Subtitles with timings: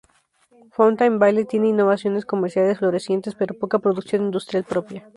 [0.71, 5.07] Fountain Valley tiene innovaciones comerciales florecientes pero poca producción industrial propia.